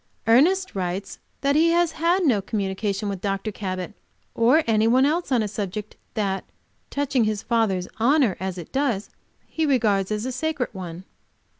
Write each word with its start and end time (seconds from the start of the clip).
Ernest 0.25 0.73
writes 0.73 1.19
that 1.41 1.55
he 1.55 1.69
has 1.69 1.91
had 1.91 2.25
no 2.25 2.41
communication 2.41 3.07
with 3.07 3.21
Dr. 3.21 3.51
Cabot 3.51 3.93
or 4.33 4.63
any 4.65 4.87
one 4.87 5.05
else 5.05 5.31
on 5.31 5.47
subject 5.47 5.95
that, 6.15 6.43
touching 6.89 7.25
his 7.25 7.43
father's 7.43 7.87
honor 7.99 8.35
as 8.39 8.57
it 8.57 8.71
does, 8.71 9.11
he 9.45 9.63
regards 9.63 10.09
as 10.11 10.25
a 10.25 10.31
sacred 10.31 10.69
one. 10.73 11.03